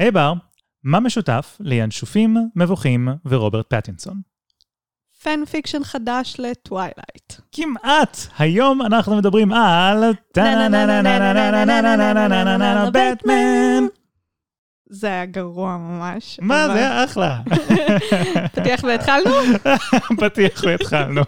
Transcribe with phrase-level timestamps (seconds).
[0.00, 0.32] היי בר,
[0.84, 4.14] מה משותף לינשופים, מבוכים ורוברט פטינסון?
[5.22, 7.32] fan fiction חדש לטווילייט.
[7.52, 8.16] כמעט!
[8.38, 10.04] היום אנחנו מדברים על...
[12.92, 13.86] בטמן!
[14.90, 16.38] זה היה גרוע ממש.
[16.42, 17.36] מה אבל- זה היה אחלה.
[18.54, 19.30] פתיח והתחלנו?
[20.20, 21.22] פתיח והתחלנו.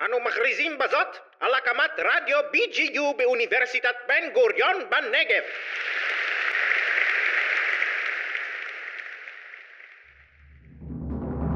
[0.00, 1.06] אנו מכריזים בזאת
[1.40, 5.42] על הקמת רדיו BGU באוניברסיטת בן גוריון בנגב.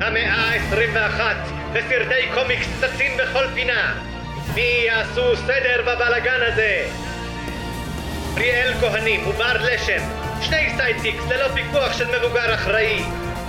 [0.00, 1.20] המאה ה-21
[1.72, 3.94] וסרטי קומיקס צצים בכל פינה.
[4.54, 6.88] מי יעשו סדר בבלגן הזה?
[8.34, 10.02] פריאל כהנים ובר לשם,
[10.40, 13.02] שני sidekicks ללא פיקוח של מבוגר אחראי.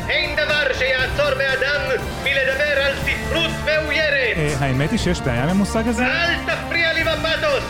[0.09, 1.81] אין דבר שיעצור מאדם
[2.23, 4.37] מלדבר על ספרות מאוירת.
[4.37, 6.05] אה, האמת היא שיש בעיה עם המושג הזה.
[6.05, 7.63] אל תפריע לי בפתוס!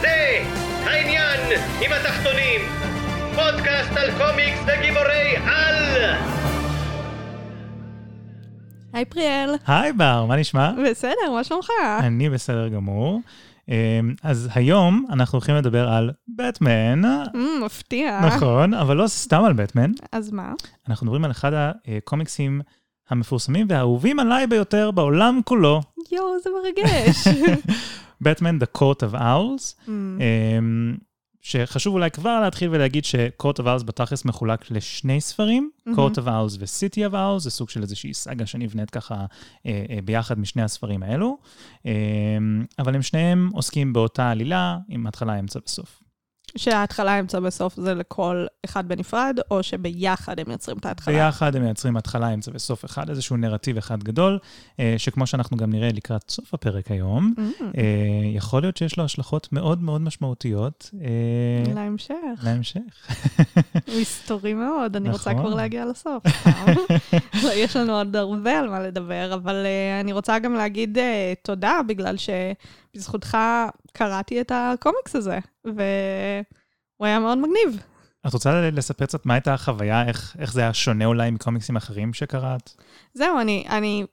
[0.00, 0.38] זה
[0.84, 1.40] העניין
[1.80, 2.60] עם התחתונים.
[3.34, 5.98] פודקאסט על קומיקס וגיבורי על!
[8.98, 9.54] היי פריאל.
[9.66, 10.72] היי בר, מה נשמע?
[10.90, 11.68] בסדר, מה שלומך?
[11.98, 13.20] אני בסדר גמור.
[13.70, 18.20] אה, אז היום אנחנו הולכים לדבר על בטמן, אמ, מפתיע.
[18.26, 19.92] נכון, אבל לא סתם על בטמן.
[20.12, 20.52] אז מה?
[20.88, 22.60] אנחנו מדברים על אחד הקומיקסים
[23.10, 25.80] המפורסמים והאהובים עליי ביותר בעולם כולו,
[26.12, 27.28] יואו, זה מרגש.
[28.20, 30.96] בטמן, The Court of Owls, אמ, אמ,
[31.48, 35.98] שחשוב אולי כבר להתחיל ולהגיד ש-Court of Owls בתכלס מחולק לשני ספרים, מהמם.
[35.98, 39.14] Court of Owls ו-City of Owls, זה סוג של איזושהי סאגה שנבנית ככה
[39.66, 41.38] אה, אה, ביחד משני הספרים האלו,
[41.84, 41.90] אמ,
[42.78, 46.02] אבל הם שניהם עוסקים באותה עלילה, עם התחלה, אמצע וסוף.
[46.56, 51.14] שההתחלה, אמצע, בסוף זה לכל אחד בנפרד, או שביחד הם יוצרים את ההתחלה?
[51.14, 54.38] ביחד הם מייצרים התחלה, אמצע וסוף אחד, איזשהו נרטיב אחד גדול,
[54.80, 57.34] אה, שכמו שאנחנו גם נראה לקראת סוף הפרק היום,
[57.78, 57.82] אה,
[58.34, 62.14] יכול להיות שיש לו השלכות מאוד מאוד משמעותיות אה, להמשך.
[62.42, 62.80] להמשך.
[64.00, 65.42] מסתורי מאוד, אני רוצה נכון.
[65.44, 66.22] כבר להגיע לסוף.
[67.44, 69.66] לא, יש לנו עוד הרבה על מה לדבר, אבל
[70.00, 70.98] אני רוצה גם להגיד
[71.42, 73.38] תודה, בגלל שבזכותך
[73.98, 77.82] קראתי את הקומיקס הזה, והוא היה מאוד מגניב.
[78.26, 82.12] את רוצה לספר קצת מה הייתה החוויה, איך, איך זה היה שונה אולי מקומיקסים אחרים
[82.12, 82.70] שקראת?
[83.14, 84.04] זהו, אני, אני,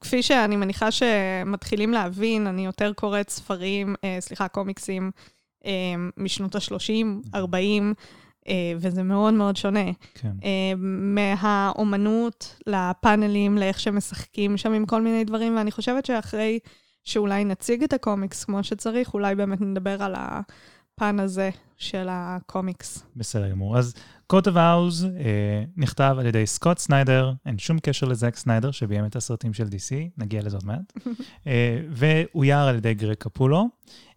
[0.00, 5.10] כפי שאני מניחה שמתחילים להבין, אני יותר קוראת ספרים, אה, סליחה, קומיקסים
[5.66, 7.94] אה, משנות ה-30, 40,
[8.48, 9.92] אה, וזה מאוד מאוד שונה.
[10.14, 10.32] כן.
[10.44, 10.72] אה,
[11.14, 16.58] מהאומנות לפאנלים, לאיך שמשחקים שם עם כל מיני דברים, ואני חושבת שאחרי
[17.04, 23.04] שאולי נציג את הקומיקס כמו שצריך, אולי באמת נדבר על הפן הזה של הקומיקס.
[23.16, 23.78] בסדר גמור.
[23.78, 23.94] אז
[24.32, 29.16] of House אה, נכתב על ידי סקוט סניידר, אין שום קשר לזאק סניידר שביים את
[29.16, 30.92] הסרטים של DC, נגיע לזה עוד מעט,
[31.46, 33.68] אה, ואויר על ידי גרג קפולו.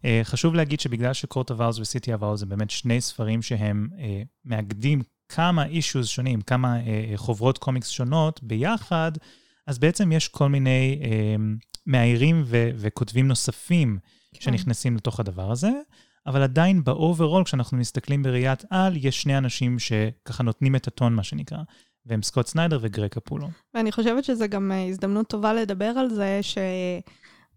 [0.06, 1.14] אה, חשוב להגיד שבגלל
[1.52, 6.08] Court of Owls ו-City of Owls זה באמת שני ספרים שהם אה, מאגדים כמה אישוז
[6.08, 9.12] שונים, כמה אה, חוברות קומיקס שונות ביחד,
[9.68, 11.36] אז בעצם יש כל מיני אה,
[11.88, 14.00] מאיירים ו- וכותבים נוספים
[14.40, 15.72] שנכנסים לתוך הדבר הזה,
[16.28, 21.24] אבל עדיין ב overall, כשאנחנו מסתכלים בראיית-על, יש שני אנשים שככה נותנים את הטון, מה
[21.24, 21.58] שנקרא,
[22.06, 23.48] והם סקוט סניידר וגרג קפולו.
[23.74, 26.40] ואני חושבת שזו גם אה, הזדמנות טובה לדבר על זה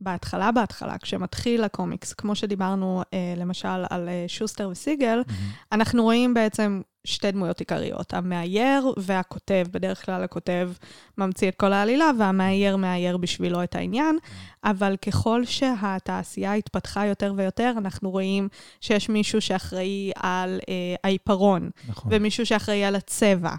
[0.01, 5.23] שבהתחלה, בהתחלה, כשמתחיל הקומיקס, כמו שדיברנו אה, למשל על אה, שוסטר וסיגל,
[5.73, 9.67] אנחנו רואים בעצם שתי דמויות עיקריות, המאייר והכותב.
[9.71, 10.71] בדרך כלל הכותב
[11.19, 14.19] ממציא את כל העלילה, והמאייר מאייר בשבילו את העניין.
[14.65, 18.49] אבל ככל שהתעשייה התפתחה יותר ויותר, אנחנו רואים
[18.81, 20.75] שיש מישהו שאחראי על אה,
[21.05, 22.13] העיפרון, נכון.
[22.15, 23.55] ומישהו שאחראי על הצבע.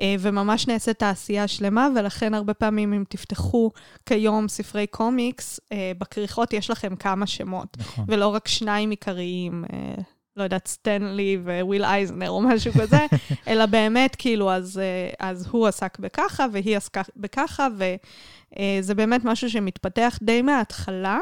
[0.00, 3.70] אה, וממש נעשית תעשייה שלמה, ולכן הרבה פעמים אם תפתחו
[4.06, 8.04] כיום ספרי קומיקס, אה, בכריכות יש לכם כמה שמות, נכון.
[8.08, 9.64] ולא רק שניים עיקריים.
[9.72, 10.02] אה,
[10.36, 13.06] לא יודעת, סטנלי וויל אייזנר או משהו כזה,
[13.48, 19.50] אלא באמת, כאילו, אז, אה, אז הוא עסק בככה והיא עסקה בככה, וזה באמת משהו
[19.50, 21.18] שמתפתח די מההתחלה.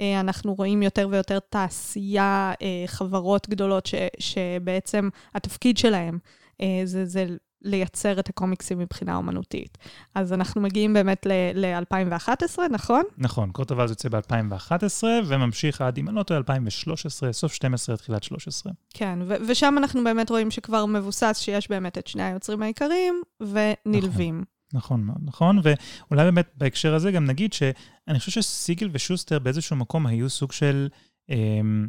[0.00, 6.18] אה, אנחנו רואים יותר ויותר תעשייה, אה, חברות גדולות, ש, שבעצם התפקיד שלהם
[6.60, 7.26] אה, זה, זה
[7.62, 9.78] לייצר את הקומיקסים מבחינה אומנותית.
[10.14, 13.02] אז אנחנו מגיעים באמת ל-2011, נכון?
[13.18, 18.22] נכון, קורט אבל יוצא ב-2011, וממשיך עד, אם אני לא טועה, 2013, סוף 12, תחילת
[18.22, 18.72] 13.
[18.94, 24.44] כן, ו- ושם אנחנו באמת רואים שכבר מבוסס שיש באמת את שני היוצרים העיקריים ונלווים.
[24.72, 30.06] נכון מאוד, נכון, ואולי באמת בהקשר הזה גם נגיד שאני חושב שסיגל ושוסטר באיזשהו מקום
[30.06, 30.88] היו סוג של,
[31.28, 31.88] אמ,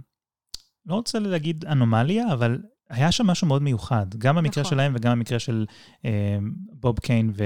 [0.85, 2.59] לא רוצה להגיד אנומליה, אבל
[2.91, 4.69] היה שם משהו מאוד מיוחד, גם במקרה נכון.
[4.69, 5.65] שלהם וגם במקרה של
[6.05, 6.09] אמ,
[6.73, 7.43] בוב קיין ו...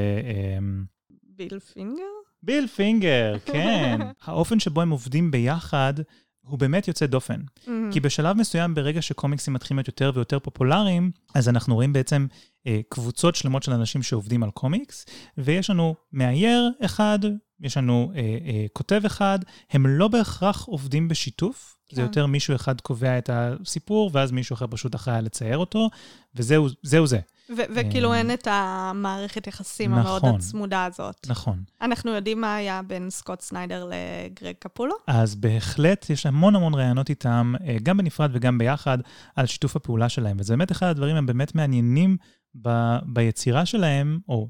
[0.57, 0.85] אמ,
[1.23, 2.03] ביל פינגר?
[2.43, 3.99] ביל פינגר, כן.
[4.23, 5.93] האופן שבו הם עובדים ביחד
[6.47, 7.41] הוא באמת יוצא דופן.
[7.91, 12.27] כי בשלב מסוים, ברגע שקומיקסים מתחילים להיות יותר ויותר פופולריים, אז אנחנו רואים בעצם
[12.67, 15.05] אה, קבוצות שלמות של אנשים שעובדים על קומיקס,
[15.37, 17.19] ויש לנו מאייר אחד,
[17.61, 19.39] יש לנו אה, אה, כותב אחד,
[19.71, 21.95] הם לא בהכרח עובדים בשיתוף, כן.
[21.95, 25.89] זה יותר מישהו אחד קובע את הסיפור, ואז מישהו אחר פשוט אחראי לצייר אותו,
[26.35, 27.19] וזהו זה.
[27.49, 31.27] וכאילו אין את המערכת יחסים נכון, המאוד הצמודה הזאת.
[31.27, 31.63] נכון.
[31.81, 34.95] אנחנו יודעים מה היה בין סקוט סניידר לגרג קפולו?
[35.07, 38.97] אז בהחלט יש המון המון רעיונות איתם, אה, גם בנפרד וגם ביחד,
[39.35, 40.37] על שיתוף הפעולה שלהם.
[40.39, 42.17] וזה באמת אחד הדברים הבאמת מעניינים
[42.61, 42.69] ב,
[43.05, 44.49] ביצירה שלהם, או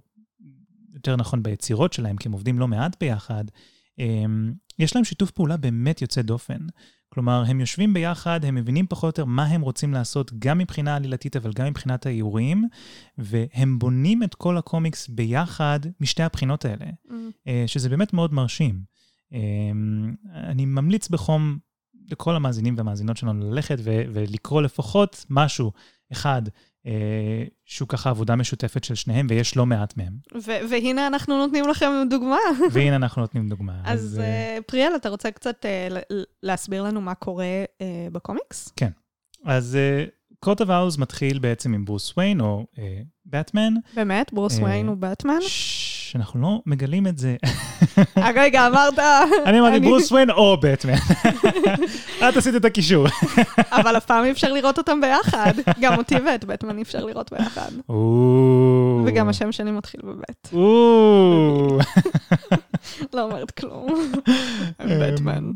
[0.94, 3.44] יותר נכון ביצירות שלהם, כי הם עובדים לא מעט ביחד.
[4.00, 6.58] אמ, יש להם שיתוף פעולה באמת יוצא דופן.
[7.16, 10.96] כלומר, הם יושבים ביחד, הם מבינים פחות או יותר מה הם רוצים לעשות, גם מבחינה
[10.96, 12.68] עלילתית, אבל גם מבחינת האיורים,
[13.18, 17.12] והם בונים את כל הקומיקס ביחד משתי הבחינות האלה, mm.
[17.48, 18.82] אה, שזה באמת מאוד מרשים.
[19.34, 19.40] אה,
[20.34, 21.58] אני ממליץ בחום
[22.12, 25.72] לכל המאזינים והמאזינות שלנו ללכת ו- ולקרוא לפחות משהו
[26.12, 26.42] אחד
[27.66, 30.14] שהוא ככה עבודה משותפת של שניהם, ויש לא מעט מהם.
[30.36, 32.38] ו- והנה אנחנו נותנים לכם דוגמה.
[32.72, 33.82] והנה אנחנו נותנים דוגמה.
[33.84, 38.74] אז, אז uh, פריאל, אתה רוצה קצת uh, להסביר לנו מה קורה uh, בקומיקס?
[38.76, 38.90] כן.
[39.46, 39.78] אז
[40.40, 42.66] קוט אוף האוז מתחיל בעצם עם ברוס וויין, או
[43.26, 43.74] באטמן.
[43.96, 44.34] באמת?
[44.34, 45.40] ברוס וויין הוא באטמן?
[46.12, 47.36] שאנחנו לא מגלים את זה.
[48.36, 49.00] רגע, אמרת...
[49.48, 50.94] אני אמרתי ברוס וויין או בטמן.
[52.30, 53.08] את עשית את הקישור.
[53.72, 55.54] אבל אף פעם אי אפשר לראות אותם ביחד.
[55.80, 57.72] גם אותי ואת בטמן אי אפשר לראות ביחד.
[59.06, 60.50] וגם השם שלי מתחיל בבית.
[63.14, 64.12] לא אומרת כלום.
[64.80, 65.52] בטמן.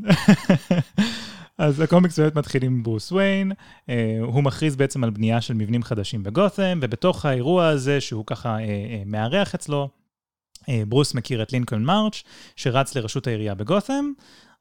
[1.60, 3.51] אז הקומיקס באמת מתחיל עם ברוס וויין,
[3.90, 8.50] אה, הוא מכריז בעצם על בנייה של מבנים חדשים בגות'ם, ובתוך האירוע הזה, שהוא ככה
[8.50, 9.90] אה, אה, מארח אצלו,
[10.88, 12.24] ברוס מכיר את לינקולן מרץ',
[12.56, 14.12] שרץ לראשות העירייה בגות'ם,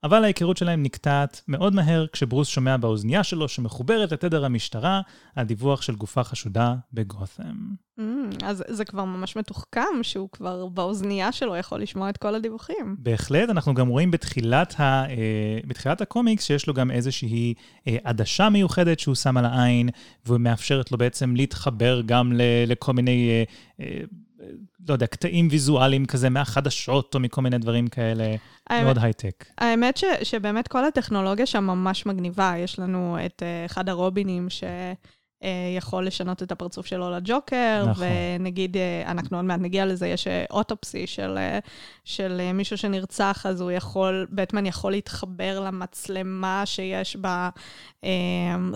[0.05, 5.01] אבל ההיכרות שלהם נקטעת מאוד מהר כשברוס שומע באוזנייה שלו שמחוברת לתדר המשטרה
[5.37, 7.75] על דיווח של גופה חשודה בגות'ם.
[7.99, 8.03] Mm,
[8.45, 12.97] אז זה כבר ממש מתוחכם שהוא כבר באוזנייה שלו יכול לשמוע את כל הדיווחים.
[12.99, 17.55] בהחלט, אנחנו גם רואים בתחילת, ה, אה, בתחילת הקומיקס שיש לו גם איזושהי
[17.89, 19.89] אה, עדשה מיוחדת שהוא שם על העין,
[20.27, 23.31] ומאפשרת לו בעצם להתחבר גם ל, לכל מיני...
[23.31, 23.45] אה,
[23.81, 24.05] אה,
[24.89, 28.35] לא יודע, קטעים ויזואליים כזה מהחדשות או מכל מיני דברים כאלה,
[28.71, 29.45] האמת, מאוד הייטק.
[29.59, 32.55] האמת ש, שבאמת כל הטכנולוגיה שם ממש מגניבה.
[32.59, 34.65] יש לנו את uh, אחד הרובינים ש...
[35.43, 35.47] uh,
[35.77, 38.05] יכול לשנות את הפרצוף שלו לג'וקר, נכון.
[38.39, 41.39] ונגיד, uh, אנחנו עוד מעט נגיע לזה, יש אוטופסי של,
[42.05, 47.17] של מישהו שנרצח, אז הוא יכול, בטמן יכול להתחבר למצלמה שיש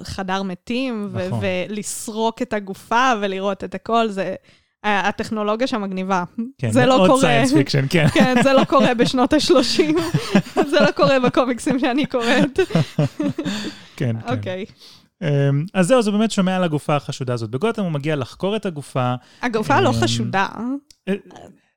[0.00, 1.41] בחדר uh, מתים, נכון.
[1.43, 4.35] ולסרוק את הגופה ולראות את הכל, זה...
[4.84, 6.25] הטכנולוגיה שם מגניבה.
[6.58, 7.08] כן, זה לא קורה.
[7.08, 8.06] עוד science fiction, כן.
[8.14, 10.00] כן, זה לא קורה בשנות ה-30.
[10.70, 12.61] זה לא קורה בקומיקסים שאני קוראת.
[13.96, 14.37] כן, כן.
[14.37, 14.64] אוקיי.
[15.23, 17.50] אמ, אז זהו, זה באמת שומע על הגופה החשודה הזאת.
[17.50, 19.14] בגותם הוא מגיע לחקור את הגופה.
[19.43, 20.46] הגופה לא אמ, חשודה.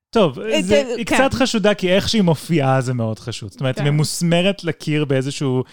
[0.05, 1.15] אה, טוב, אה, זה, היא כן.
[1.15, 3.51] קצת חשודה, כי איך שהיא מופיעה זה מאוד חשוד.
[3.51, 3.87] זאת אומרת, כן.
[3.87, 5.63] ממוסמרת לקיר באיזשהו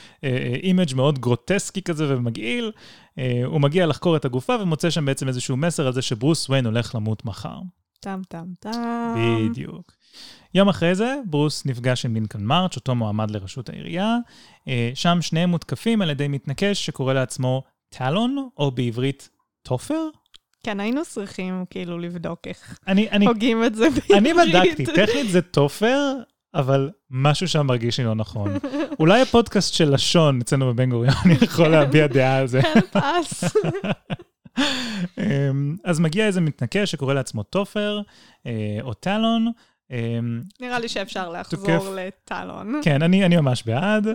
[0.62, 2.72] image אה, מאוד גרוטסקי כזה ומגעיל.
[3.18, 6.66] אה, הוא מגיע לחקור את הגופה ומוצא שם בעצם איזשהו מסר על זה שברוס וויין
[6.66, 7.58] הולך למות מחר.
[8.00, 9.14] טם טם טם.
[9.50, 9.92] בדיוק.
[10.54, 14.16] יום אחרי זה, ברוס נפגש עם לינקולן מארץ', אותו מועמד לראשות העירייה.
[14.68, 19.28] אה, שם שניהם מותקפים על ידי מתנקש שקורא לעצמו Talon, או בעברית
[19.62, 20.08] טופר.
[20.62, 24.10] כן, היינו צריכים כאילו לבדוק איך אני, אני, הוגים את זה בעברית.
[24.10, 26.12] אני בדקתי, טכנית זה טופר,
[26.54, 28.52] אבל משהו שם מרגיש לי לא נכון.
[29.00, 32.62] אולי הפודקאסט של לשון אצלנו בבן גוריון יכול להביע דעה על זה.
[32.74, 33.44] כן, פס.
[35.18, 38.00] אמ, אז מגיע איזה מתנקש שקורא לעצמו טופר,
[38.46, 39.52] אה, או טלון.
[39.92, 42.80] אמ, נראה לי שאפשר לחזור לטלון.
[42.84, 44.06] כן, אני, אני ממש בעד.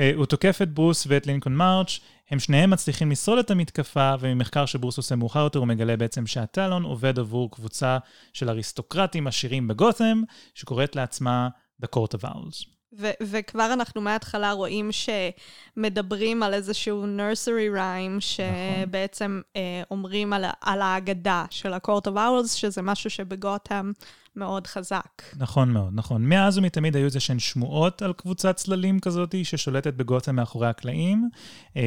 [0.00, 2.00] אה, הוא תוקף את ברוס ואת לינקון מרץ',
[2.30, 6.82] הם שניהם מצליחים לשרוד את המתקפה, וממחקר שברוס עושה מאוחר יותר הוא מגלה בעצם שהטלון
[6.82, 7.98] עובד עבור קבוצה
[8.32, 10.22] של אריסטוקרטים עשירים בגותם,
[10.54, 11.48] שקוראת לעצמה
[11.82, 12.75] The Court of Owls.
[12.98, 19.62] ו- וכבר אנחנו מההתחלה רואים שמדברים על איזשהו nursery rhyme, שבעצם נכון.
[19.62, 23.92] אה, אומרים על, על האגדה של ה-Court of Owls, שזה משהו שבגותם
[24.36, 25.22] מאוד חזק.
[25.36, 26.28] נכון מאוד, נכון.
[26.28, 31.28] מאז ומתמיד היו איזה שהן שמועות על קבוצת צללים כזאת ששולטת בגותם מאחורי הקלעים,
[31.76, 31.82] אה,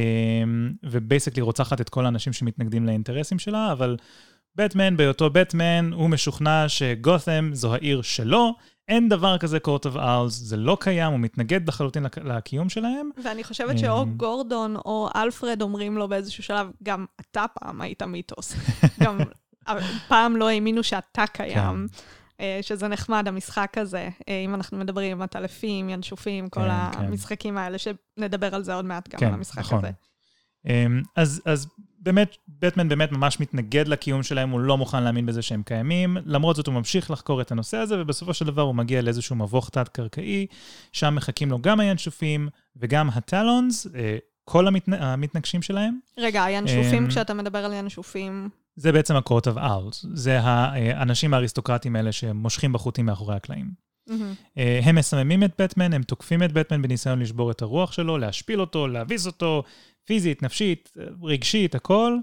[0.83, 3.97] ובייסקלי רוצחת את כל האנשים שמתנגדים לאינטרסים שלה, אבל
[4.55, 8.53] בטמן, בהיותו בטמן, הוא משוכנע שגותם זו העיר שלו,
[8.89, 13.09] אין דבר כזה קורט אוף ארלס, זה לא קיים, הוא מתנגד לחלוטין לקיום שלהם.
[13.23, 18.55] ואני חושבת שאו גורדון או אלפרד אומרים לו באיזשהו שלב, גם אתה פעם היית מיתוס.
[19.03, 19.17] גם
[20.07, 21.87] פעם לא האמינו שאתה קיים.
[22.39, 27.05] אה, שזה נחמד, המשחק הזה, אה, אם אנחנו מדברים עם עטלפים, ינשופים, כל כן, כן.
[27.05, 29.79] המשחקים האלה, שנדבר על זה עוד מעט גם, כן, על המשחק נכון.
[29.79, 29.91] הזה.
[30.65, 31.67] אמ, אז, אז
[32.01, 36.17] באמת, בטמן באמת ממש מתנגד לקיום שלהם, הוא לא מוכן להאמין בזה שהם קיימים.
[36.25, 39.69] למרות זאת, הוא ממשיך לחקור את הנושא הזה, ובסופו של דבר הוא מגיע לאיזשהו מבוך
[39.69, 40.45] תת-קרקעי,
[40.93, 44.93] שם מחכים לו גם הינשופים וגם הטלונס, אה, כל המתנ...
[44.93, 45.99] המתנגשים שלהם.
[46.17, 50.07] רגע, הינשופים, אמ, כשאתה מדבר על ינשופים, זה בעצם ה-court of owls.
[50.13, 53.89] זה האנשים האריסטוקרטים האלה שמושכים בחוטים מאחורי הקלעים.
[54.57, 58.61] אה, הם מסממים את בטמן, הם תוקפים את בטמן בניסיון לשבור את הרוח שלו, להשפיל
[58.61, 59.63] אותו, להביס אותו,
[60.09, 60.91] פיזית, נפשית,
[61.23, 62.17] רגשית, הכל.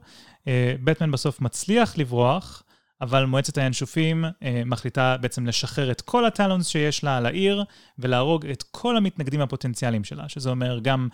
[0.49, 2.63] אה, בטמן בסוף מצליח לברוח,
[3.01, 7.65] אבל מועצת הינשופים אה, מחליטה בעצם לשחרר את כל הטלונס שיש לה על העיר,
[7.99, 11.09] ולהרוג את כל המתנגדים הפוטנציאליים שלה, שזה אומר גם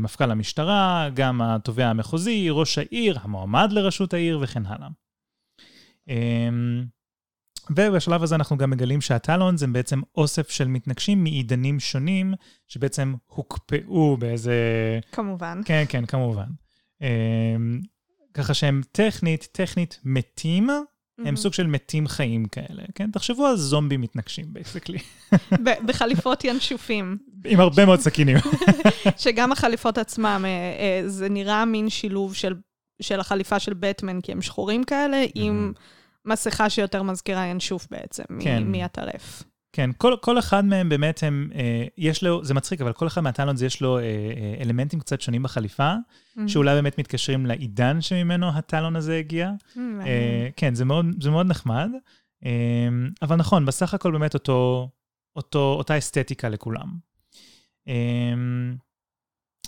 [0.00, 4.88] מפכ"ל המשטרה, גם התובע המחוזי, ראש העיר, המועמד לראשות העיר וכן הלאה.
[7.76, 12.34] ובשלב הזה אנחנו גם מגלים שהטלונס הם בעצם אוסף של מתנגשים מעידנים שונים,
[12.68, 14.54] שבעצם הוקפאו באיזה...
[15.12, 15.60] כמובן.
[15.64, 16.46] כן, כן, כמובן.
[17.02, 17.80] אמ,
[18.34, 20.70] ככה שהם טכנית, טכנית מתים.
[21.24, 23.10] הם סוג של מתים חיים כאלה, כן?
[23.10, 24.98] תחשבו על זומבים מתנגשים, בייסקלי.
[25.64, 28.36] ב- בחליפות ינשופים, עם הרבה מאוד סכינים.
[29.22, 32.54] שגם החליפות עצמם, אה, אה, זה נראה מין שילוב של,
[33.02, 35.72] של החליפה של בטמן, כי הם שחורים כאלה, עם
[36.28, 38.62] מסכה שיותר מזכירה ינשוף בעצם, כן.
[38.66, 39.42] מהטלף.
[39.72, 43.20] כן, כל, כל אחד מהם באמת הם, אה, יש לו, זה מצחיק, אבל כל אחד
[43.20, 45.94] מהטלונס יש לו אה, אה, אלמנטים קצת שונים בחליפה,
[46.46, 49.50] שאולי באמת מתקשרים לעידן שממנו הטלון הזה הגיע.
[49.76, 50.00] מעניין.
[50.06, 51.90] אה, כן, זה מאוד, זה מאוד נחמד.
[52.44, 52.88] אה,
[53.22, 54.88] אבל נכון, בסך הכל באמת אותו,
[55.36, 56.88] אותו, אותה אסתטיקה לכולם.
[57.88, 57.94] אה,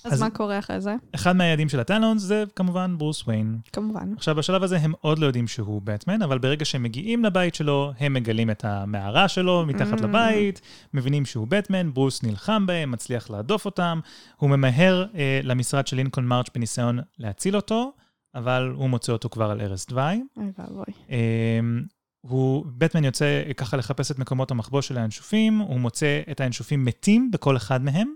[0.05, 0.95] אז אז- מה קורה אחרי זה?
[1.15, 3.59] אחד מהיעדים של הטלונס זה כמובן ברוס וויין.
[3.73, 4.13] כמובן.
[4.17, 7.93] עכשיו, בשלב הזה הם עוד לא יודעים שהוא בטמן, אבל ברגע שהם מגיעים לבית שלו,
[8.01, 10.03] הם מגלים את המערה שלו מתחת Mm.
[10.05, 10.61] לבית,
[10.95, 14.01] מבינים שהוא בטמן, ברוס נלחם בהם, מצליח להדוף אותם,
[14.37, 17.93] הוא ממהר אה, למשרד של לינקולן מרץ' בניסיון להציל אותו,
[18.35, 20.23] אבל הוא מוצא אותו כבר על ערש דווי.
[20.37, 20.85] אוי ואבוי.
[21.11, 21.83] אמ,
[22.21, 27.31] הוא, בטמן יוצא ככה לחפש את מקומות המחבוא של הינשופים, הוא מוצא את הינשופים מתים
[27.31, 28.13] בכל אחד מהם,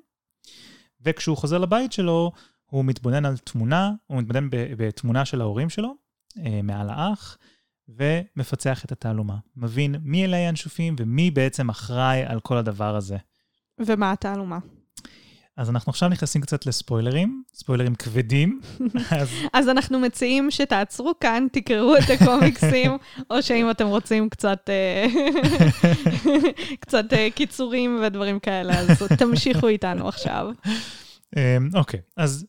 [1.05, 2.33] וכשהוא חוזר לבית שלו,
[2.67, 5.95] הוא מתבונן על תמונה, הוא מתבונן בתמונה של ההורים שלו,
[6.39, 7.39] אה, מעל האח,
[7.89, 9.37] ומפצח את התעלומה.
[9.57, 13.17] מבין מי אלה הינשופים ומי בעצם אחראי על כל הדבר הזה.
[13.87, 14.59] ומה התעלומה?
[15.57, 18.61] אז אנחנו עכשיו נכנסים קצת לספוילרים, ספוילרים כבדים.
[19.21, 22.91] אז אז אנחנו מציעים שתעצרו כאן, תקראו את הקומיקסים,
[23.31, 25.07] או שאם אתם רוצים קצת, אה,
[26.85, 30.51] קצת אה, קיצורים ודברים כאלה, אז תמשיכו איתנו עכשיו.
[31.37, 32.47] אמ, אוקיי, אז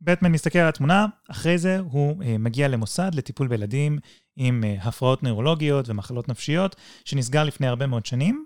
[0.00, 3.98] בטמן מסתכל על התמונה, אחרי זה הוא אה, מגיע למוסד לטיפול בילדים
[4.36, 8.44] עם הפרעות נוירולוגיות ומחלות נפשיות, שנסגר לפני הרבה מאוד שנים,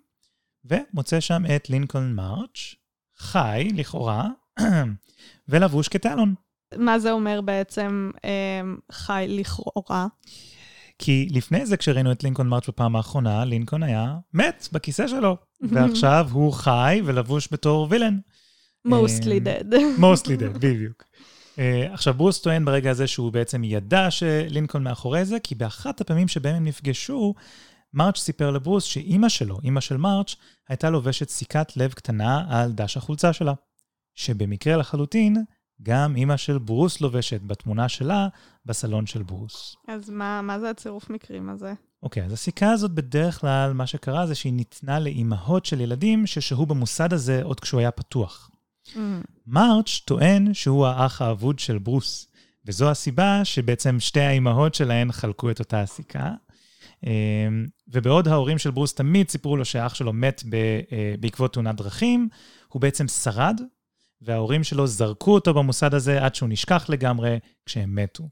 [0.65, 2.75] ומוצא שם את לינקולן מרץ',
[3.23, 4.29] חי, לכאורה,
[5.49, 6.35] ולבוש כטלון.
[6.77, 8.61] מה זה אומר בעצם אה,
[8.93, 10.07] חי לכאורה?
[10.99, 15.37] כי לפני זה, כשראינו את לינקולן מרץ' בפעם האחרונה, לינקולן היה מת בכיסא שלו,
[15.71, 18.19] ועכשיו הוא חי ולבוש בתור וילן.
[18.89, 19.75] mostly אמ, dead.
[20.05, 21.05] mostly dead, בדיוק.
[21.57, 21.59] Uh,
[21.93, 26.55] עכשיו, ברוס טוען ברגע הזה שהוא בעצם ידע שלינקולן מאחורי זה, כי באחת הפעמים שבהם
[26.55, 27.35] הם נפגשו,
[27.95, 30.37] מרץ' סיפר לברוס שאימא שלו, אימא של מרץ',
[30.69, 33.53] הייתה לובשת סיכת לב קטנה על דש החולצה שלה.
[34.15, 35.45] שבמקרה לחלוטין,
[35.83, 38.29] גם אימא של ברוס לובשת בתמונה שלה
[38.67, 39.77] בסלון של ברוס.
[39.89, 41.73] אז מה מה זה הצירוף מקרים הזה?
[42.03, 46.67] אוקיי, אז הסיכה הזאת בדרך כלל, מה שקרה זה שהיא ניתנה לאימהות של ילדים ששהו
[46.67, 48.51] במוסד הזה עוד כשהוא היה פתוח.
[48.89, 48.99] Mm,
[49.47, 52.27] מרץ' טוען שהוא האח האבוד של ברוס,
[52.67, 56.31] וזו הסיבה שבעצם שתי האימהות שלהן חלקו את אותה הסיכה.
[57.07, 60.43] אמ, ובעוד ההורים של ברוס תמיד סיפרו לו שהאח שלו מת
[60.93, 62.29] אה, בעקבות תאונת דרכים,
[62.69, 63.61] הוא בעצם שרד,
[64.23, 68.29] וההורים שלו זרקו אותו במוסד הזה עד שהוא נשכח לגמרי כשהם מתו.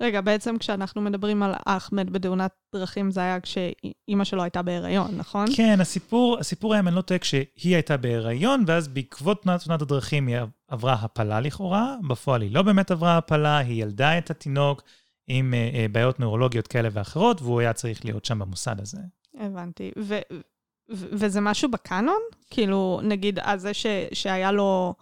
[0.00, 5.10] רגע, בעצם כשאנחנו מדברים על אח מת בתאונת דרכים, זה היה כשאימא שלו הייתה בהיריון,
[5.16, 5.46] נכון?
[5.56, 10.26] כן, הסיפור, הסיפור היה, אם אני לא טועה, כשהיא הייתה בהיריון, ואז בעקבות תאונת הדרכים
[10.26, 10.36] היא
[10.68, 14.82] עברה הפלה לכאורה, בפועל היא לא באמת עברה הפלה, היא ילדה את התינוק
[15.32, 18.98] עם אה, אה, בעיות נוירולוגיות כאלה ואחרות, והוא היה צריך להיות שם במוסד הזה.
[19.38, 19.90] הבנתי.
[19.98, 20.18] ו-
[20.92, 22.20] ו- וזה משהו בקאנון?
[22.50, 24.94] כאילו, נגיד, אז זה ש- שהיה לו,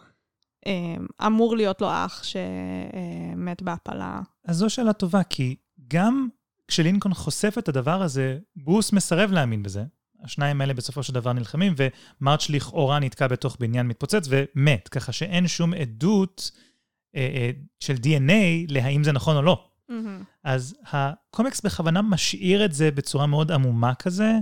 [0.67, 4.21] אה, אמור להיות לו אח שמת בהפלה.
[4.45, 5.57] אז זו שאלה טובה, כי
[5.89, 6.29] גם
[6.69, 9.85] כשלינקולן חושף את הדבר הזה, ברוס מסרב להאמין בזה.
[10.25, 15.49] השניים האלה בסופו של דבר נלחמים, ומרץ' לכאורה נתקע בתוך בניין מתפוצץ ומת, ככה שאין
[15.49, 16.51] שום עדות
[17.17, 19.68] אה, אה, של DNA להאם זה נכון או לא.
[19.89, 20.23] מהמם.
[20.45, 24.33] אז הקומיקס בכוונה משאיר את זה בצורה מאוד עמומה כזה,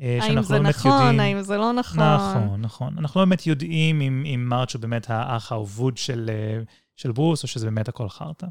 [0.00, 1.20] אה, האם זה לא נכון, יודעים...
[1.20, 2.00] האם זה לא נכון.
[2.00, 2.98] נכון, נכון.
[2.98, 6.62] אנחנו לא באמת יודעים אם, אם מרץ' הוא באמת האח האבוד של, אה,
[6.96, 8.46] של ברוס, או שזה באמת הכל חרטא.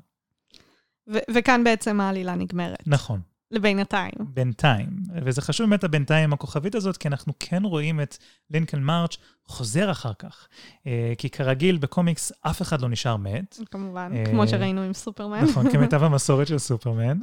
[1.14, 2.88] ו- וכאן בעצם העלילה נגמרת.
[2.88, 4.14] נכון, לבינתיים.
[4.20, 4.90] בינתיים.
[5.26, 8.18] וזה חשוב באמת הבינתיים עם הכוכבית הזאת, כי אנחנו כן רואים את
[8.50, 10.48] לינקולן מרץ' חוזר אחר כך.
[10.88, 13.60] אה, כי כרגיל, בקומיקס אף אחד לא נשאר מת.
[13.72, 15.44] כמובן, אה, כמו שראינו עם סופרמן.
[15.44, 17.20] נכון, כמיטב המסורת של סופרמן.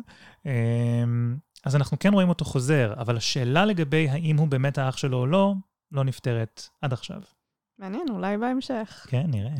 [0.46, 0.52] אה,
[1.64, 5.26] אז אנחנו כן רואים אותו חוזר, אבל השאלה לגבי האם הוא באמת האח שלו או
[5.26, 5.54] לא,
[5.92, 7.20] לא נפתרת עד עכשיו.
[7.78, 9.06] מעניין, אולי בהמשך.
[9.08, 9.52] כן, נראה.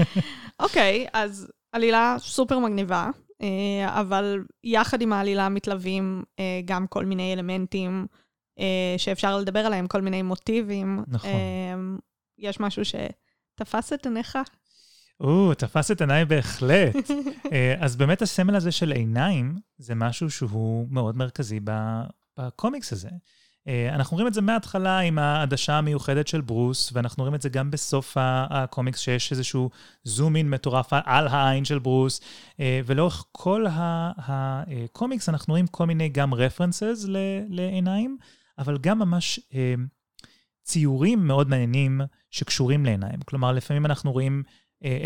[0.62, 3.10] אוקיי, אז עלילה סופר מגניבה,
[3.86, 8.06] אבל יחד עם העלילה מתלווים אה, גם כל מיני אלמנטים
[8.58, 11.04] אה, שאפשר לדבר עליהם, כל מיני מוטיבים.
[11.08, 11.30] נכון.
[11.30, 11.74] אה,
[12.38, 14.38] יש משהו שתפס את עיניך?
[15.20, 17.10] או, תפס את עיניי בהחלט.
[17.52, 21.60] אה, אז באמת הסמל הזה של עיניים, זה משהו שהוא מאוד מרכזי
[22.38, 23.08] בקומיקס הזה.
[23.68, 27.48] אה, אנחנו רואים את זה מההתחלה עם העדשה המיוחדת של ברוס, ואנחנו רואים את זה
[27.48, 29.70] גם בסוף הקומיקס, שיש איזשהו
[30.04, 32.20] זום אין מטורף על העין של ברוס,
[32.60, 33.64] אה, ולאורך כל
[34.18, 37.04] הקומיקס אנחנו רואים כל מיני גם references
[37.48, 38.18] לעיניים,
[38.58, 39.74] אבל גם ממש אה,
[40.62, 43.20] ציורים מאוד מעניינים שקשורים לעיניים.
[43.24, 44.42] כלומר, לפעמים אנחנו רואים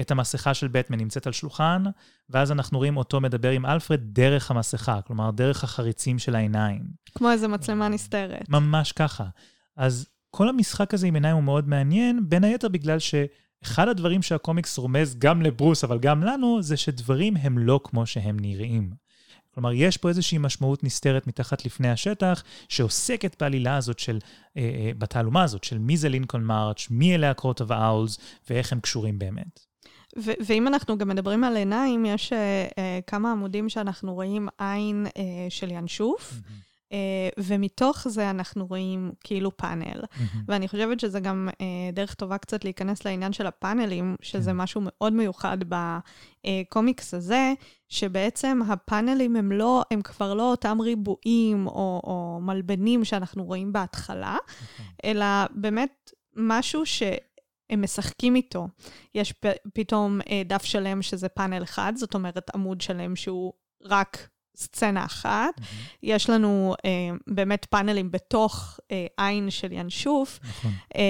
[0.00, 1.82] את המסכה של בטמן נמצאת על שולחן,
[2.30, 6.82] ואז אנחנו רואים אותו מדבר עם אלפרד דרך המסכה, כלומר, דרך החריצים של העיניים.
[7.14, 8.48] כמו איזה מצלמה נסתרת.
[8.48, 9.24] ממש ככה.
[9.76, 14.78] אז כל המשחק הזה עם עיניים הוא מאוד מעניין, בין היתר בגלל שאחד הדברים שהקומיקס
[14.78, 19.01] רומז גם לברוס, אבל גם לנו, זה שדברים הם לא כמו שהם נראים.
[19.54, 24.18] כלומר, יש פה איזושהי משמעות נסתרת מתחת לפני השטח, שעוסקת בעלילה הזאת של,
[24.56, 28.18] אה, אה, בתעלומה הזאת, של מי זה לינקולן מרץ', מי אלה הקרוט אב האולס,
[28.50, 29.60] ואיך הם קשורים באמת.
[30.18, 32.34] ו- ואם אנחנו גם מדברים על עיניים, יש uh,
[32.70, 32.74] uh,
[33.06, 35.10] כמה עמודים שאנחנו רואים עין uh,
[35.48, 36.50] של ינשוף, uh,
[37.38, 40.02] ומתוך זה אנחנו רואים כאילו פאנל.
[40.48, 41.54] ואני חושבת שזה גם uh,
[41.92, 44.56] דרך טובה קצת להיכנס לעניין של הפאנלים, שזה כן.
[44.56, 45.58] משהו מאוד מיוחד
[46.44, 47.52] בקומיקס הזה,
[47.88, 54.36] שבעצם הפאנלים הם לא, הם כבר לא אותם ריבועים או, או מלבנים שאנחנו רואים בהתחלה,
[55.04, 57.02] אלא באמת משהו ש...
[57.70, 58.68] הם משחקים איתו.
[59.14, 63.52] יש פ- פתאום אה, דף שלם שזה פאנל אחד, זאת אומרת עמוד שלם שהוא
[63.84, 65.54] רק סצנה אחת.
[66.02, 66.90] יש לנו אה,
[67.26, 70.72] באמת פאנלים בתוך אה, עין של ינשוף, נכון.
[70.96, 71.02] אה,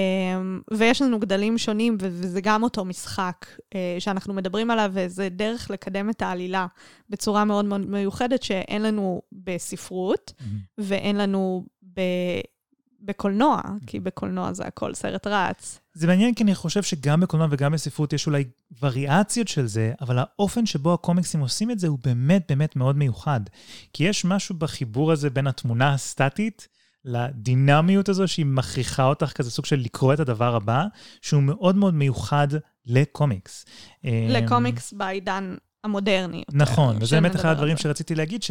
[0.78, 5.70] ויש לנו גדלים שונים, ו- וזה גם אותו משחק אה, שאנחנו מדברים עליו, וזה דרך
[5.70, 6.66] לקדם את העלילה
[7.10, 10.32] בצורה מאוד מאוד מיוחדת, שאין לנו בספרות,
[10.78, 12.00] ואין לנו ב...
[13.02, 15.80] בקולנוע, כי בקולנוע זה הכל סרט רץ.
[15.94, 18.44] זה מעניין כי אני חושב שגם בקולנוע וגם בספרות יש אולי
[18.82, 23.40] וריאציות של זה, אבל האופן שבו הקומיקסים עושים את זה הוא באמת באמת מאוד מיוחד.
[23.92, 26.68] כי יש משהו בחיבור הזה בין התמונה הסטטית
[27.04, 30.84] לדינמיות הזו שהיא מכריחה אותך כזה סוג של לקרוא את הדבר הבא,
[31.22, 32.48] שהוא מאוד מאוד מיוחד
[32.86, 33.64] לקומיקס.
[34.04, 36.36] לקומיקס בעידן המודרני.
[36.36, 37.76] יותר, נכון, וזה באמת אחד הדברים.
[37.76, 38.42] שרציתי להגיד,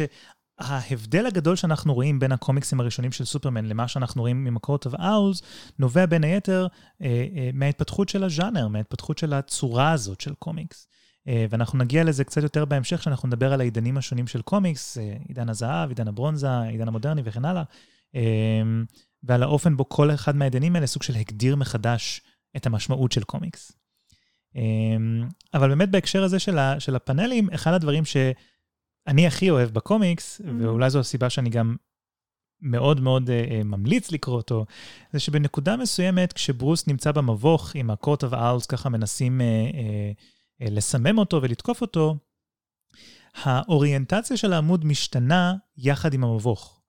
[0.60, 5.44] שההבדל הגדול שאנחנו רואים בין הקומיקסים הראשונים של סופרמן למה שאנחנו רואים ממקורות of Owls,
[5.78, 6.66] נובע בין היתר
[7.02, 10.88] אה, אה, מההתפתחות של הז'אנר, מההתפתחות של הצורה הזאת של קומיקס.
[11.28, 15.16] אה, ואנחנו נגיע לזה קצת יותר בהמשך, כשאנחנו נדבר על העידנים השונים של קומיקס, אה,
[15.28, 17.62] עידן הזהב, עידן הברונזה, עידן המודרני וכן הלאה,
[18.14, 18.62] אה,
[19.22, 22.20] ועל האופן בו כל אחד מהעידנים האלה סוג של הגדיר מחדש
[22.56, 23.72] את המשמעות של קומיקס.
[24.56, 24.62] אה,
[25.54, 28.04] אבל באמת בהקשר הזה של, ה, של הפאנלים, אחד הדברים
[29.08, 30.44] שאני הכי אוהב בקומיקס, Mhm.
[30.62, 31.76] ואולי זו הסיבה שאני גם
[32.60, 34.66] מאוד מאוד uh, uh, ממליץ לקרוא אותו,
[35.12, 39.76] זה שבנקודה מסוימת, כשברוס נמצא במבוך עם ה-Court of Owls, ככה מנסים uh, uh,
[40.66, 42.16] uh, לסמם אותו ולתקוף אותו,
[43.34, 46.81] האוריינטציה של העמוד משתנה יחד עם המבוך.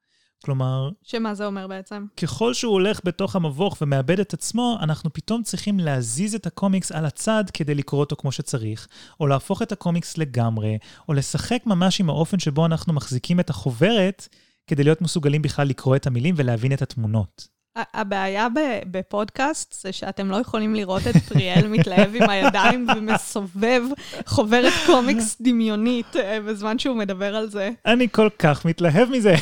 [0.45, 2.05] כלומר, שמה זה אומר בעצם?
[2.17, 7.05] ככל שהוא הולך בתוך המבוך ומאבד את עצמו, אנחנו פתאום צריכים להזיז את הקומיקס על
[7.05, 8.87] הצד כדי לקרוא אותו כמו שצריך,
[9.19, 10.77] או להפוך את הקומיקס לגמרי,
[11.09, 14.27] או לשחק ממש עם האופן שבו אנחנו מחזיקים את החוברת,
[14.67, 17.52] כדי להיות מסוגלים בכלל לקרוא את המילים ולהבין את התמונות.
[17.75, 18.47] הבעיה
[18.91, 23.81] בפודקאסט זה שאתם לא יכולים לראות את פריאל מתלהב עם הידיים ומסובב
[24.25, 27.69] חוברת קומיקס דמיונית אה, בזמן שהוא מדבר על זה.
[27.85, 29.35] אני כל כך מתלהב מזה.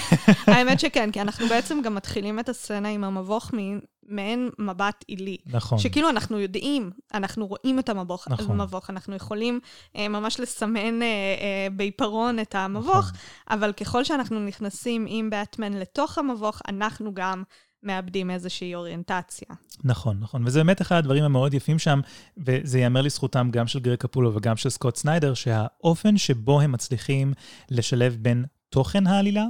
[0.47, 5.37] האמת שכן, כי אנחנו בעצם גם מתחילים את הסצנה עם המבוך ממעין מבט עילי.
[5.45, 5.79] נכון.
[5.79, 8.61] שכאילו אנחנו יודעים, אנחנו רואים את המבוך, נכון.
[8.61, 9.59] המבוך אנחנו יכולים
[9.95, 13.11] אה, ממש לסמן אה, אה, בעיפרון את המבוך, נכון.
[13.49, 17.43] אבל ככל שאנחנו נכנסים עם באטמן לתוך המבוך, אנחנו גם
[17.83, 19.47] מאבדים איזושהי אוריינטציה.
[19.83, 20.47] נכון, נכון.
[20.47, 21.99] וזה באמת אחד הדברים המאוד יפים שם,
[22.37, 27.33] וזה ייאמר לזכותם גם של גרג קפולו וגם של סקוט סניידר, שהאופן שבו הם מצליחים
[27.69, 29.45] לשלב בין תוכן העלילה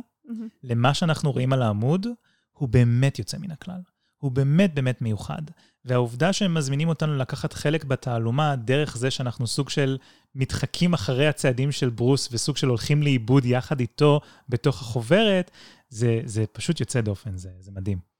[0.63, 2.07] למה שאנחנו רואים על העמוד,
[2.51, 3.81] הוא באמת יוצא מן הכלל.
[4.17, 5.41] הוא באמת באמת מיוחד.
[5.85, 9.97] והעובדה שהם מזמינים אותנו לקחת חלק בתעלומה דרך זה שאנחנו סוג של
[10.35, 15.51] מתחקים אחרי הצעדים של ברוס וסוג של הולכים לאיבוד יחד איתו בתוך החוברת,
[15.89, 18.10] זה, זה פשוט יוצא דופן, זה, זה מדהים.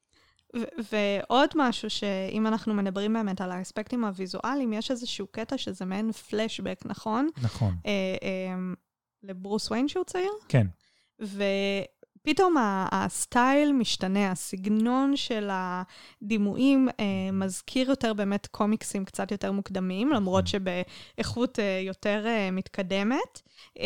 [0.56, 6.12] ו- ועוד משהו, שאם אנחנו מדברים באמת על האספקטים הוויזואליים, יש איזשהו קטע שזה מעין
[6.12, 7.30] פלשבק, נכון?
[7.42, 7.76] נכון.
[7.86, 7.92] אה,
[8.24, 8.56] אה,
[9.24, 10.32] לברוס ויין שהוא צעיר?
[10.48, 10.68] כן.
[11.20, 12.56] ופתאום
[12.92, 21.60] הסטייל משתנה, הסגנון של הדימויים אה, מזכיר יותר באמת קומיקסים קצת יותר מוקדמים, למרות שבאיכות
[21.60, 23.42] אה, יותר אה, מתקדמת.
[23.80, 23.86] אה,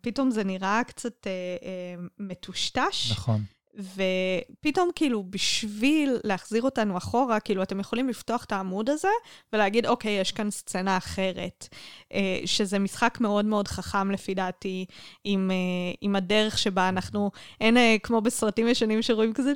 [0.00, 3.10] פתאום זה נראה קצת אה, אה, מטושטש.
[3.12, 3.40] נכון.
[3.76, 9.08] ופתאום כאילו בשביל להחזיר אותנו אחורה, כאילו אתם יכולים לפתוח את העמוד הזה
[9.52, 11.68] ולהגיד, אוקיי, יש כאן סצנה אחרת.
[12.12, 14.84] אה, שזה משחק מאוד מאוד חכם לפי דעתי,
[15.24, 19.52] עם, אה, עם הדרך שבה אנחנו, אין אה, כמו בסרטים ישנים שרואים כזה,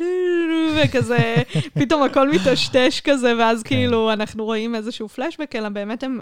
[0.77, 1.35] וכזה,
[1.81, 3.69] פתאום הכל מטשטש כזה, ואז כן.
[3.69, 6.21] כאילו אנחנו רואים איזשהו פלשבק, אלא באמת הם,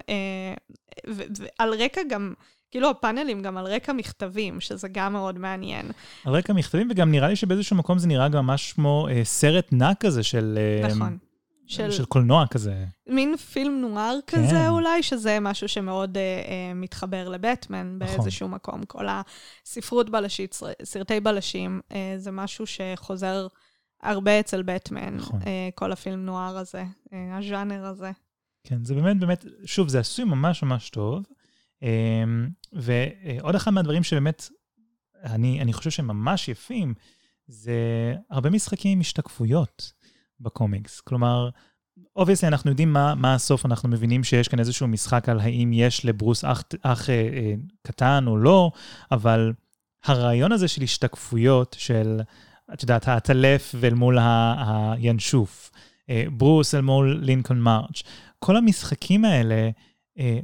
[1.06, 2.34] ועל רקע גם...
[2.76, 5.90] כאילו הפאנלים גם על רקע מכתבים, שזה גם מאוד מעניין.
[6.24, 9.68] על רקע מכתבים, וגם נראה לי שבאיזשהו מקום זה נראה גם ממש כמו אה, סרט
[9.72, 10.58] נע כזה של...
[10.82, 11.18] אה, נכון.
[11.66, 11.90] של...
[11.90, 12.84] של קולנוע כזה.
[13.06, 14.46] מין פילם נואר כן.
[14.46, 18.16] כזה אולי, שזה משהו שמאוד אה, אה, מתחבר לבטמן נכון.
[18.16, 18.84] באיזשהו מקום.
[18.84, 23.46] כל הספרות בלשית, סר- סרטי בלשים, אה, זה משהו שחוזר
[24.02, 25.40] הרבה אצל בטמן, נכון.
[25.46, 28.10] אה, כל הפילם נואר הזה, אה, הז'אנר הזה.
[28.64, 31.22] כן, זה באמת, באמת, שוב, זה עשוי ממש ממש טוב.
[31.82, 34.48] אמ, ועוד אחד מהדברים שבאמת,
[35.22, 36.94] אני, אני חושב שהם ממש יפים,
[37.46, 39.92] זה הרבה משחקים עם השתקפויות
[40.40, 41.00] בקומיקס.
[41.00, 41.50] כלומר,
[42.16, 46.04] obviously אנחנו יודעים מה, מה הסוף, אנחנו מבינים שיש כאן איזשהו משחק על האם יש
[46.04, 48.70] לברוס אח, אח אה, אה, קטן או לא,
[49.12, 49.52] אבל
[50.04, 52.20] הרעיון הזה של השתקפויות, של,
[52.74, 55.70] את יודעת, האטלף ואל מול ה- הינשוף,
[56.10, 58.02] אה, ברוס אל מול לינקולן מרץ',
[58.38, 59.70] כל המשחקים האלה,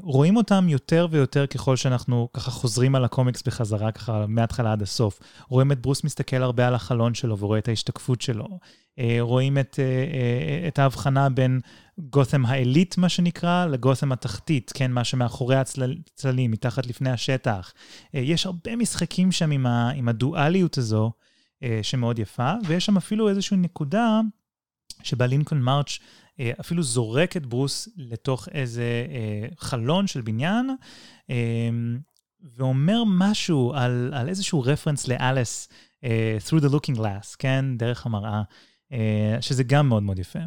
[0.03, 5.19] רואים אותם יותר ויותר ככל שאנחנו ככה חוזרים על הקומיקס בחזרה, ככה מההתחלה עד הסוף.
[5.49, 8.59] רואים את ברוס מסתכל הרבה על החלון שלו ורואה את ההשתקפות שלו.
[8.99, 11.61] אה, רואים את, אה, אה, את ההבחנה בין
[11.99, 17.73] גותם העילית, מה שנקרא, לגותם התחתית, כן, מה שמאחורי הצללים, מתחת לפני השטח.
[18.15, 21.13] אה, יש הרבה משחקים שם עם, ה, עם הדואליות הזו,
[21.63, 24.21] אה, שמאוד יפה, ויש שם אפילו איזושהי נקודה
[25.03, 25.99] שבה לינקולן מרץ'
[26.41, 30.71] אה, אפילו זורק את ברוס לתוך איזה אה, חלון של בניין,
[31.31, 31.71] אה,
[32.57, 35.69] ואומר משהו על, על איזשהו רפרנס לאליס,
[36.49, 37.65] through the looking glass, כן?
[37.77, 38.43] דרך המראה,
[38.93, 40.39] אה, שזה גם מאוד מאוד יפה.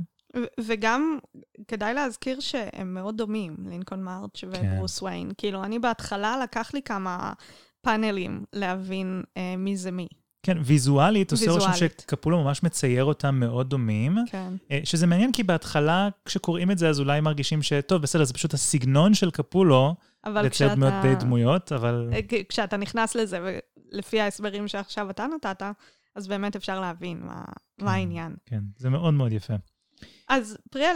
[0.60, 1.20] וגם
[1.68, 5.06] כדאי להזכיר שהם מאוד דומים, לינקולן מרץ' וברוס כן.
[5.06, 5.32] ויין.
[5.38, 7.34] כאילו, אני בהתחלה לקח לי כמה
[7.82, 10.08] פאנלים להבין אה, מי זה מי.
[10.46, 11.74] כן, ויזואלית, עושה רושם.
[11.74, 14.18] שקפולה ממש מצייר אותם מאוד דומים.
[14.28, 14.54] כן.
[14.72, 18.54] אה, שזה מעניין כי בהתחלה, כשקוראים את זה, אז אולי מרגישים שטוב, בסדר, זה פשוט
[18.54, 20.76] הסגנון של קפולו, אבל לצייר.
[20.76, 22.10] דמויות די דמויות, אבל...
[22.14, 23.40] אה, כשאתה נכנס לזה,
[23.92, 25.64] ולפי ההסברים שעכשיו אתה נתת,
[26.16, 27.44] אז באמת אפשר להבין מה,
[27.82, 28.36] מה העניין.
[28.46, 29.54] כן, זה מאוד מאוד יפה.
[30.30, 30.96] אז פריאל,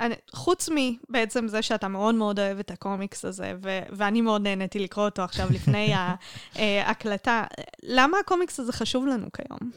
[0.00, 0.68] אני, חוץ
[1.08, 5.22] מבעצם זה שאתה מאוד מאוד אוהב את הקומיקס הזה, ו- ואני מאוד נהניתי לקרוא אותו
[5.22, 5.92] עכשיו לפני
[6.54, 7.44] ההקלטה,
[7.82, 9.70] למה הקומיקס הזה חשוב לנו כיום?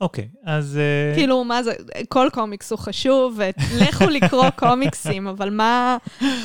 [0.00, 0.76] אוקיי, אז...
[0.78, 1.72] אה, כאילו, מה זה,
[2.08, 3.38] כל קומיקס הוא חשוב,
[3.72, 5.96] ולכו לקרוא קומיקסים, אבל מה,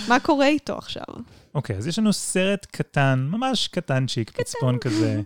[0.08, 1.06] מה קורה איתו עכשיו?
[1.56, 5.22] אוקיי, אז יש לנו סרט קטן, ממש קטנצ'יק, פצפון כזה, אה,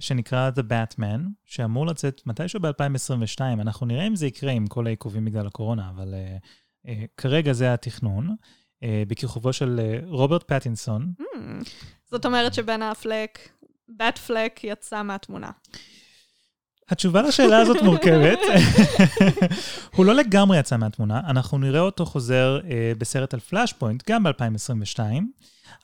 [0.00, 3.40] שנקרא The Batman, שאמור לצאת מתישהו ב-2022.
[3.40, 6.36] אנחנו נראה אם זה יקרה עם כל העיכובים בגלל הקורונה, אבל אה,
[6.88, 8.34] אה, כרגע זה התכנון,
[8.82, 11.12] אה, בכיכובו של אה, רוברט פטינסון.
[11.20, 11.68] Hmm,
[12.10, 13.38] זאת אומרת שבן אפלק,
[13.88, 15.50] בט פלק יצא מהתמונה.
[16.88, 18.38] התשובה לשאלה הזאת מורכבת.
[19.96, 24.22] הוא לא לגמרי יצא מהתמונה, אנחנו נראה אותו חוזר אה, בסרט על פלאש פוינט, גם
[24.22, 24.98] ב-2022,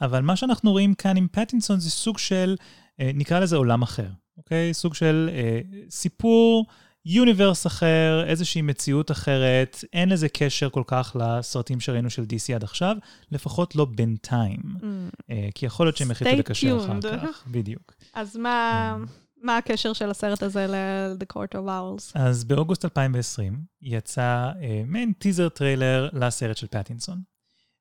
[0.00, 2.66] אבל מה שאנחנו רואים כאן עם פטינסון זה סוג של, אה,
[3.00, 4.74] נקרא לזה עולם אחר, אוקיי?
[4.74, 6.66] סוג של אה, סיפור,
[7.04, 12.64] יוניברס אחר, איזושהי מציאות אחרת, אין לזה קשר כל כך לסרטים שראינו של DC עד
[12.64, 12.96] עכשיו,
[13.30, 14.60] לפחות לא בינתיים.
[14.62, 14.84] Hmm.
[15.30, 17.00] אה, כי יכול להיות שהם החליטו Stay לקשר אחר.
[17.26, 17.94] כך, בדיוק.
[18.14, 18.96] אז מה,
[19.42, 22.12] מה הקשר של הסרט הזה ל-The Court of Owls?
[22.14, 27.20] אז באוגוסט 2020 יצא אה, מעין teaser trailer לסרט של פטינסון.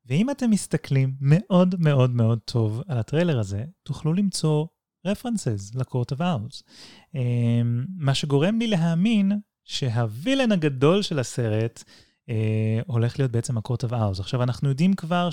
[0.05, 4.65] ואם אתם מסתכלים מאוד מאוד מאוד טוב על הטריילר הזה, תוכלו למצוא
[5.05, 6.63] references ל Court of Owls.
[7.15, 7.21] אה,
[7.97, 9.31] מה שגורם לי להאמין
[9.63, 11.83] שה villain הגדול של הסרט
[12.29, 14.19] אה, הולך להיות בעצם הקורט of Owls.
[14.19, 15.29] עכשיו, אנחנו יודעים כבר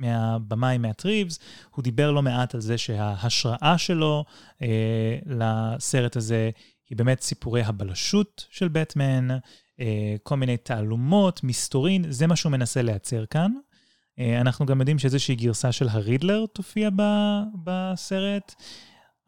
[0.00, 1.38] שמהבמאי, מאט ריבס,
[1.70, 4.24] הוא דיבר לא מעט על זה שההשראה שלו
[4.62, 6.50] אה, לסרט הזה
[6.90, 9.28] היא באמת סיפורי הבלשות של בטמן,
[9.80, 13.52] אה, כל מיני תעלומות, מסתורין, זה מה שהוא מנסה לייצר כאן.
[14.18, 18.54] אה, אנחנו גם יודעים שאיזושהי גרסה של הרידלר תופיע ב- בסרט,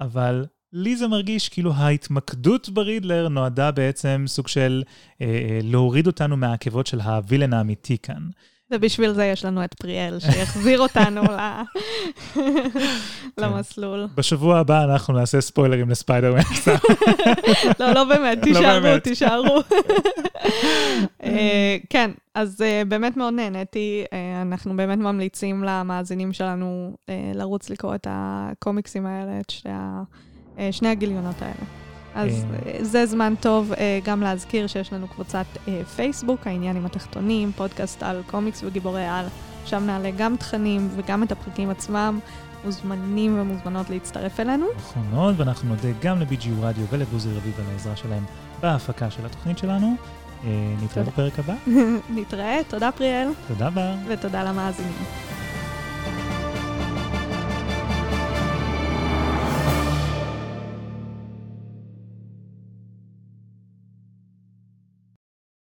[0.01, 4.83] אבל לי זה מרגיש כאילו ההתמקדות ברידלר נועדה בעצם סוג של
[5.21, 8.29] אה, אה, להוריד אותנו מהעקבות של הווילן האמיתי כאן.
[8.73, 11.39] ובשביל זה יש לנו את פריאל, שיחזיר אותנו ל...
[13.41, 14.07] למסלול.
[14.15, 16.41] בשבוע הבא אנחנו נעשה ספוילרים לספיידרמן.
[17.81, 18.99] לא, לא באמת, לא תישארו.
[19.03, 19.61] תישארו.
[21.31, 24.05] אה, כן, אז אה, באמת מאוד נהניתי.
[24.13, 29.73] אה, אנחנו באמת ממליצים למאזינים שלנו אה, לרוץ לקרוא את הקומיקסים האלה, את שני
[30.59, 31.65] אה, שני הגיליונות האלה.
[32.15, 32.45] אז
[32.81, 38.03] זה זמן טוב אה, גם להזכיר שיש לנו קבוצת אה, פייסבוק, העניין עם התחתונים, פודקאסט
[38.03, 39.27] על קומיקס וגיבורי על.
[39.65, 42.19] שם נעלה גם תכנים וגם את הפרקים עצמם.
[42.65, 44.67] מוזמנים ומוזמנות להצטרף אלינו.
[44.77, 48.25] נכון מאוד, ואנחנו נודה גם ל-BGU רדיו ולבוזי רביב על העזרה שלהם
[48.61, 49.97] בהפקה של התוכנית שלנו.
[50.45, 50.51] אה,
[50.85, 51.07] נתראה.
[51.07, 51.55] בפרק הבא.
[52.17, 53.95] נתראה, תודה פריאל, תודה בר.
[54.09, 54.93] ותודה למאזינים.